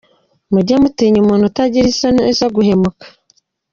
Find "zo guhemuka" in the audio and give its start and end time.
2.39-3.05